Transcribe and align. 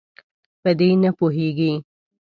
په 0.61 0.69
دې 0.79 0.89
نه 1.03 1.09
پوهیږي. 1.17 1.73